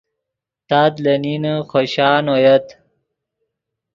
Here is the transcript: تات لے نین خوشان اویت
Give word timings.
تات 0.69 0.93
لے 1.03 1.13
نین 1.23 1.45
خوشان 1.69 2.25
اویت 2.31 2.65